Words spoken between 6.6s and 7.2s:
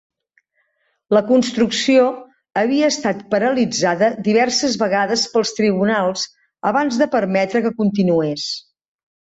abans de